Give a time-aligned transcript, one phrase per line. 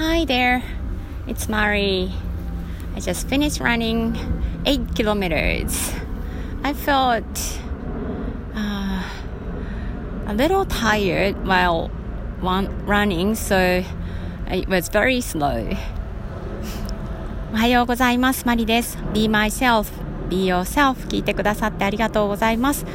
[0.00, 0.62] Hi there,
[1.26, 2.10] it's Mari.
[2.96, 4.16] I just finished running
[4.64, 5.92] 8 kilometers.
[6.64, 7.60] I felt
[8.54, 9.04] uh,
[10.26, 11.90] a little tired while
[12.40, 13.84] running, so
[14.48, 15.76] it was very slow.
[17.52, 18.46] おはようございます。
[18.46, 18.96] マリです。
[19.12, 19.92] Be myself,
[20.30, 22.86] be yourself 聞いてくださってありがとうございます。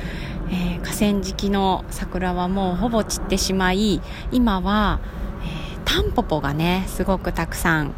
[0.49, 4.01] えー、河川敷の桜はもうほぼ散ってしまい、
[4.31, 4.99] 今は
[5.85, 7.93] タンポポがねすごくたくさん、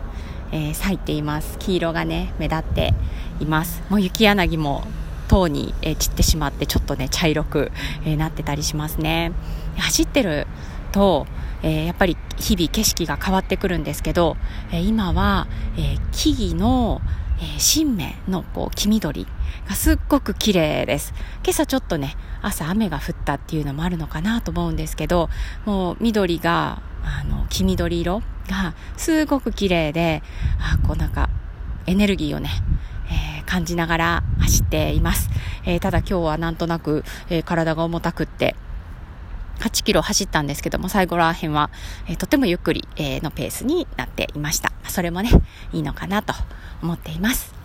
[0.51, 1.57] えー、咲いています。
[1.59, 2.93] 黄色がね目立って
[3.39, 3.81] います。
[3.89, 4.83] もう雪柳も
[5.27, 7.71] 塔に、えー、散ってしまってちょっとね茶色く、
[8.05, 9.31] えー、なってたりしますね。
[9.77, 10.47] 走ってる
[10.91, 11.27] と、
[11.63, 14.37] えー、やっぱり日々景色が変わってくるんですけど、
[14.71, 15.47] えー、今は、
[15.77, 17.01] えー、木々の、
[17.39, 19.27] えー、新芽のこう黄緑
[19.67, 21.13] がすっごく綺麗です。
[21.43, 25.29] 今朝ちょっとね朝雨が降ったっていうのもあるのかなと思うんですけど
[25.65, 30.21] もう緑があの、黄緑色がすごく綺麗で、
[30.59, 31.29] あこうなんか
[31.85, 32.49] エネルギーをね、
[33.09, 35.29] えー、感じながら走っています。
[35.65, 38.55] えー、ただ今日はなんとなく、えー、体が重たくって、
[39.59, 41.71] 8キロ走ったんですけども、最後ら辺は、
[42.07, 44.71] えとてもゆっくり、えのペースになっていました。
[44.87, 45.31] それもね、
[45.73, 46.33] いいのかなと
[46.83, 47.56] 思っています。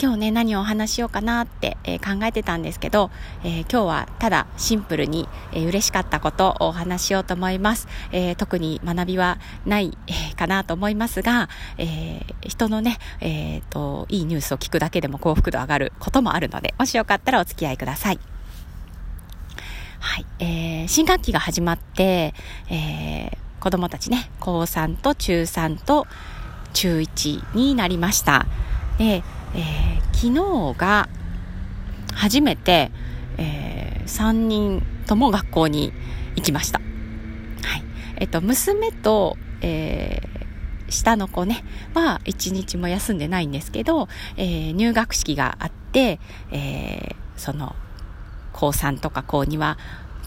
[0.00, 3.10] 今日ね、何をお話しようかなって、えー、考えてたんですけど、
[3.42, 7.88] えー、今日はただシンプルに、えー、嬉しかったことをお話しようと思います。
[8.12, 18.20] え特に学びはない、えかなと思いますが、え人のね、えっ、と、いいニュースを聞くだけでも幸福度上がることもあるので、もしよかったらお付き合いください。
[19.98, 20.26] はい。
[20.38, 22.34] え新学期が始まって、
[22.70, 26.06] え子供たちね、高3と中3と
[26.72, 28.46] 中1になりました。
[28.98, 29.22] で、
[29.54, 31.08] えー、昨日が
[32.14, 32.90] 初めて、
[33.36, 35.92] えー、3人とも学校に
[36.36, 36.80] 行きました。
[36.80, 37.84] はい。
[38.16, 47.76] えっと、娘と、えー、下の子ね、は一日も休んでないんですけど、えー、入学式があって、えー、その、
[48.52, 49.78] 高3とか高2は、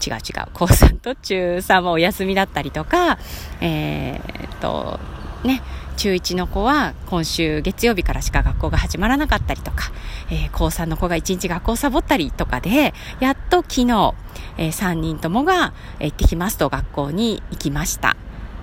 [0.04, 3.18] 違う違う、高3と中3はお休みだったりとか、
[3.60, 4.98] えー、っと、
[5.44, 5.62] ね、
[5.96, 9.92] 中1の子は今週月曜日からしか学校が始まらなかったりとか、
[10.30, 14.14] えー、高3の子が1日学校サボったりとかで、やっと昨日、
[14.58, 18.16] えー、3人ともが、え、行ってきますと学校に行きました。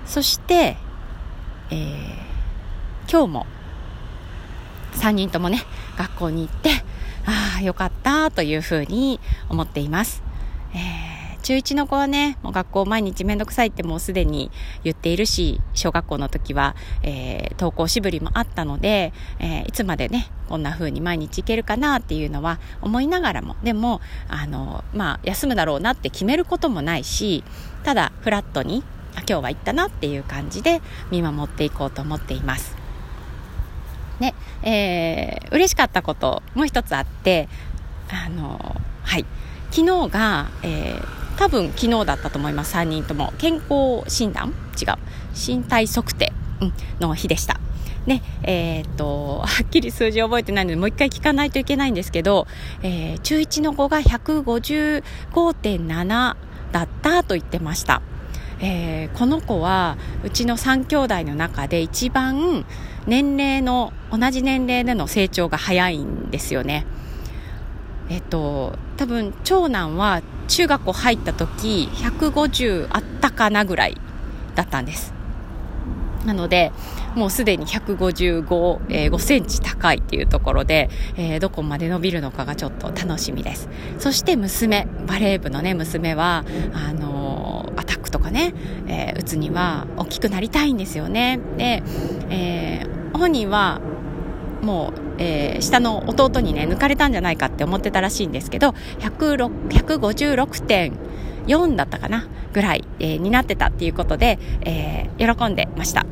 [0.06, 0.76] そして、
[1.70, 3.46] えー、今日も
[4.94, 5.62] 3人ともね、
[5.96, 6.70] 学校に行って、
[7.26, 10.22] ああ、よかったというふうに思っています。
[10.74, 11.09] えー
[11.50, 14.52] 中1の子はね、もう学校毎日めんどくさいってもうすでに
[14.84, 27.42] 言っているし、小学校の時は、えー、登校しぶりもあったので、えー、いつまでね、こんな風に毎日行けるかなっていうのは思いながらも、でも、あの、まあ、休むだろうなって決めることもないし、
[27.82, 28.84] ただ、フラットに、
[29.16, 32.76] あ今日は行ったなっていう感じで見守っていこうと思っています。
[34.20, 37.48] ね、えー、嬉しかったこともう一つあって、
[38.08, 39.26] あの、はい。
[39.72, 43.32] 昨日が、えー、多分昨日だったと思います、3人とも。
[43.38, 44.52] 健康診断？
[44.78, 44.96] 違う。
[45.34, 46.34] 身体測定、
[47.00, 47.58] の日でした。
[48.04, 52.46] ね、えー、っと、はっきり数字覚えてないので、もう一回聞かないといけないんですけど、
[52.82, 56.36] えー、中1の子が155.7
[56.72, 58.02] だったと言ってました。
[58.60, 62.66] えー、この子は、うちの3兄弟の中で一番
[63.06, 66.84] 年齢の、同じ年齢での成長が早いんですよね。
[68.10, 73.96] えっと、多分長男は中学校入った時150あったかなぐらい
[74.56, 75.14] だったんです。
[76.26, 76.70] なので
[77.14, 83.68] もうすでに155、えー、5センチ高いっていうところで、えー、どこまで伸びるのかがちょっと楽しみです。
[83.98, 86.44] そして娘バレー部のね娘は
[86.74, 88.54] あのー、アタックとかね、
[88.86, 91.40] え打つには大きくなりたいんですよね。
[91.56, 91.82] で、
[92.28, 93.80] え本人は
[94.62, 106.06] もう、えー、下の弟にね、抜かれたんじゃないかって思ってたらしいんですけど、156.4だったかなぐらい、えー、になってたっていうことで、えー、喜んでました。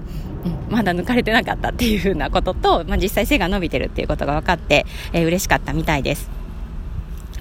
[0.45, 6.38] うん、まだ抜かれてなかったっていうふうなことと、まあ、実際背が伸びてるっていうことが分かって、えー、嬉しかったみたいです。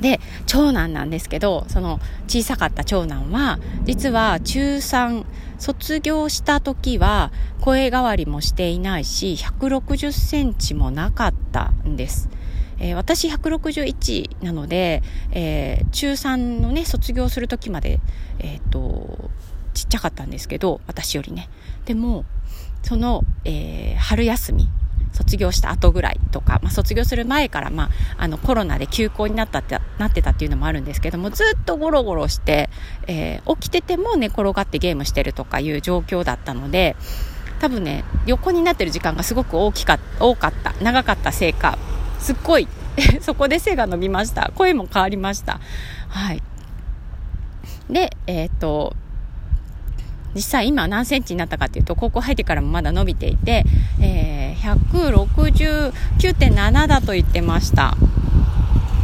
[0.01, 5.25] で、長男なんですけど、その小さかった長男は、実は中3
[5.57, 12.29] 卒業した時は声変わりもしていないし、160センチもなかったんです。
[12.79, 15.01] えー、私161なので、
[15.31, 17.99] えー、中3のね、卒業する時まで、
[18.39, 19.31] えっ、と、
[19.73, 21.49] ちっちゃかったんですけど、私よりね。
[21.85, 22.25] でも、
[22.83, 24.69] その、え春休み、
[25.17, 32.69] 卒業した後ぐらいとか、まあ、卒業する前から、まあ、あのコロナで休校になったってなってたっていうのもあるんですけどもずっとゴロゴロして、
[33.07, 36.95] えー、起きてても寝転がってゲームしてるとかいう状況だったので
[37.59, 41.79] 多分ね横になってる時間がすごく大きか多かった長かったせいか
[42.19, 42.67] すっごい
[43.21, 44.51] そこで背が伸びました。
[44.55, 45.59] 声も変わりました。
[46.09, 46.41] はい。
[47.89, 48.95] でえっ、と
[50.37, 53.65] 実際今何センチになったかというと高校入ってからもまだ伸びていて、
[53.99, 57.97] えー、169.7だと言ってました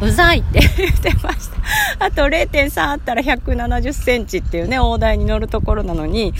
[0.03, 2.05] うざいって言ってました。
[2.05, 6.33] あと0.3あったら170センチっていうね、大台に乗るところなのに、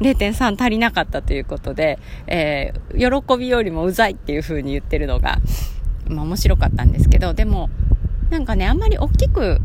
[0.00, 5.38] 0.3足りなかったということで、えー、喜びよりもうざいっていう風に言ってるのが、
[6.08, 7.70] まあ面白かったんですけど、でも、
[8.28, 9.60] なんかね、あんまり大きく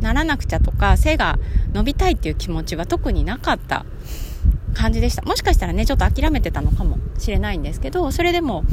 [0.00, 1.38] ならなくちゃとか、背が
[1.72, 3.84] 伸びたいっていう気持ちは特になかった
[4.74, 5.22] 感じでした。
[5.22, 8.64] もしかしたらね、ちょっと諦めてたのかもしれないんですけど、それでも、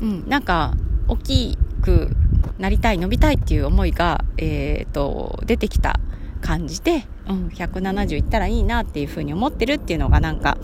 [0.00, 0.74] うん、なんか、
[1.08, 2.10] 大きく
[2.58, 5.98] なりたい伸びたいっていう思いが、えーと、出てきた
[6.40, 10.58] 感じで、うん、170いったらいいなっていうふうに思ってるっていうのがなんか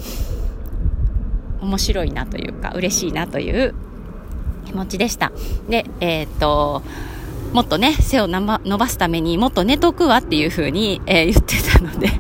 [1.61, 3.75] 面白いなというか嬉しいなという
[4.67, 5.33] 気持ちでした
[5.69, 6.83] でえっ、と
[7.53, 12.11] もっとね背を伸ばすためにもっと寝とくわっていうふうに、えー、言ってたので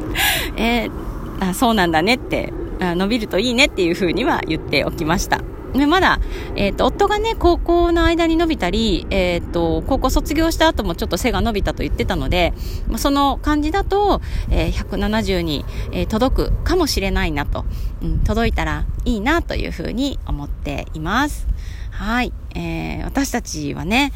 [0.56, 5.42] えー、あそうなんだねって伸びるといいねっていうふうには言っておきました
[5.74, 6.20] ね、まだ、
[6.56, 12.52] え、ー、と、夫がね、高校の間に伸びたり、え、ー、と、高校卒業した後もちょっと背が伸びたと言ってたので、
[12.96, 17.64] その感じだと、えー、170に、え届くかもしれないなと、
[18.02, 21.46] うん、届いたらいいなというふうに思っています。
[21.90, 22.32] はい。
[22.54, 24.12] えー、私たちはね、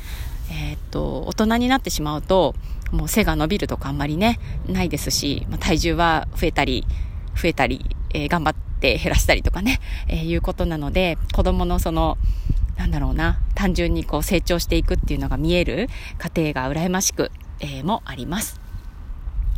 [0.50, 2.55] えっと、大人になってしまうと、
[2.93, 4.38] もう背が伸びるとかあんまりね、
[4.69, 6.87] ないですし、まあ、体重は増えたり、
[7.35, 12.17] 増えたり、え頑張って減らしたりとかね、えー、いうことなので、子供のその、
[12.76, 15.88] なんだろうな、単純にこう成長していくっていうのが見える
[16.19, 17.31] 家庭が羨ましく、
[17.61, 18.61] えー、もあります。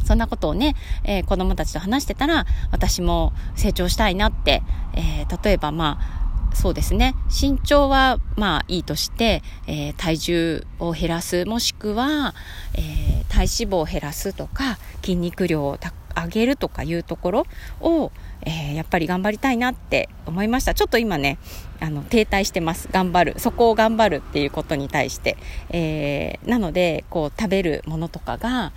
[0.05, 4.63] そんなことをね、えー、子供たちと話してたら、私も成長したいなって、
[4.95, 6.26] えー、例えばまあ、
[6.57, 7.15] そうですね。
[7.29, 12.35] 身長はまあいいとして、えー、体重を減らす、もしくは、
[12.73, 15.79] えー、体脂肪を減らすとか、筋肉量を
[16.17, 17.47] 上げるとかいうところ
[17.83, 18.11] を、
[18.41, 20.73] えー、やっぱり頑張りたいなって思いました。
[20.73, 21.37] ちょっと今ね、
[21.79, 22.89] あの、停滞してます。
[22.91, 23.39] 頑張る。
[23.39, 25.37] そこを頑張るっていうことに対して。
[25.69, 28.73] え、なので、こう、食べるものとかが、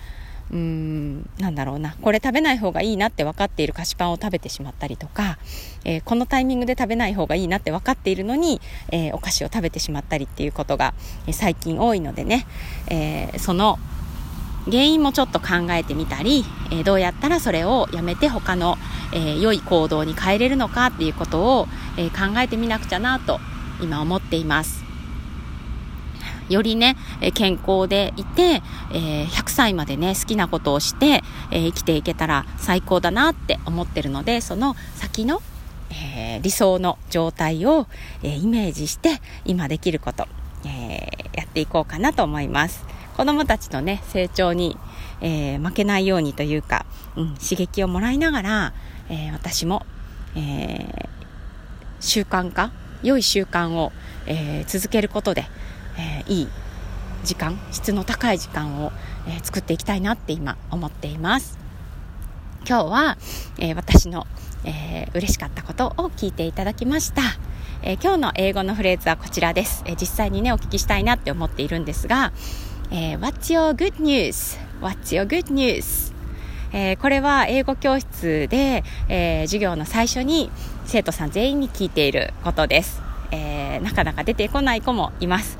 [0.51, 1.95] うーん、なんだろうな。
[2.01, 5.37] これ食べない方がいいなって分かっている菓子パンを食べてしまったりとか、
[5.85, 8.61] えー、このタイミングで食べない方がいいなって分かっているのに、
[8.91, 10.93] えー、お菓子を食べてしまったりっていうことが、
[11.31, 12.45] 最近多いのでね、
[12.89, 13.77] えその
[14.65, 18.77] 原因もちょっと考えてみたり、えどうやったらそれをやめて他の、
[19.13, 21.67] え良い行動に変えれるのかっていうことを、
[21.97, 23.39] え考えてみなくちゃなと
[23.81, 24.88] 今思っています。
[26.49, 26.97] よりね、
[27.35, 28.61] 健康でいて、
[28.91, 35.41] え100歳までね、好きなことをして、え生きていけたら最高だなって思ってるので、その先の、
[35.91, 37.87] えー、理想の状態を、
[38.23, 40.27] え、イメージして今できること、
[40.65, 42.83] え、やっていこうかなと思います。
[43.15, 44.77] 子供たちのね、成長に、
[45.21, 46.85] え負けないようにというか、
[47.15, 48.73] うん、刺激をもらいながら、
[49.09, 49.85] え私も、
[50.35, 51.09] え
[51.99, 52.71] 習慣化、
[53.03, 53.91] 良い習慣を、
[54.25, 55.45] え続けることで、
[55.99, 56.47] えいい
[57.23, 58.91] 時間、質の高い時間を、
[59.27, 61.59] え作っていきたいなって今思っています。
[62.67, 63.17] 今日は、
[63.59, 64.25] え私の
[64.63, 67.21] えー、嬉しかったことを聞いていただきました。
[67.81, 69.83] えー、今日の英語のフレーズはこちらです。
[69.85, 72.33] えー、実際にね、お聞きしたいなって思っているんですが、
[72.91, 76.13] え What's your good news?What's your good news?
[76.71, 80.51] えこれは英語教室で、え授業の最初に
[80.85, 83.01] 生徒さん全員に聞いていることです。
[83.31, 85.57] えなかなか出てこない子もいます。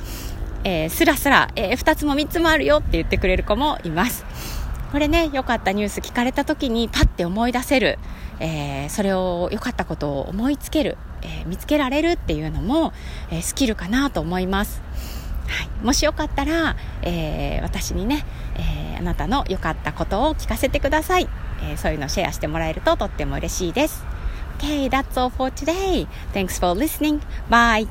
[0.63, 4.25] えー、スラスラ、えー、2つも3つもあるよって言ってくれる子もいます。
[4.92, 8.00] これね、良かったニュース聞かれた時にパッて思い出せる、
[8.39, 12.94] えー、それを良かったことを思いつける、えー、見つけられるっていうのも、
[13.30, 14.82] えー、スキルかなと思います。
[15.48, 18.24] はい、もしよかったら、え私にね、
[18.56, 21.28] えあなたの良かったことを聞かせてください、
[21.63, 24.06] えそういうのシェアしてもらえるととっても嬉しいです。
[24.60, 26.06] Okay, that's all for today.
[26.34, 27.22] Thanks for listening.
[27.50, 27.88] Bye.